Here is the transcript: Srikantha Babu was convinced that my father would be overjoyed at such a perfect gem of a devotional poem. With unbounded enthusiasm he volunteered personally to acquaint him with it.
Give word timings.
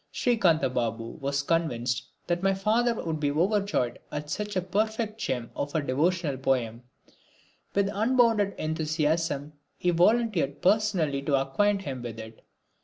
Srikantha 0.11 0.67
Babu 0.73 1.19
was 1.21 1.43
convinced 1.43 2.07
that 2.25 2.41
my 2.41 2.55
father 2.55 2.95
would 2.95 3.19
be 3.19 3.29
overjoyed 3.29 3.99
at 4.11 4.31
such 4.31 4.55
a 4.55 4.61
perfect 4.63 5.19
gem 5.21 5.51
of 5.55 5.75
a 5.75 5.81
devotional 5.83 6.37
poem. 6.37 6.81
With 7.75 7.87
unbounded 7.93 8.55
enthusiasm 8.57 9.53
he 9.77 9.91
volunteered 9.91 10.63
personally 10.63 11.21
to 11.21 11.39
acquaint 11.39 11.83
him 11.83 12.01
with 12.01 12.17
it. 12.17 12.43